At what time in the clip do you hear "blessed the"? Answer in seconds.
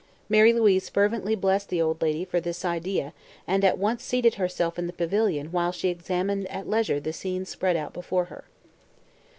1.35-1.79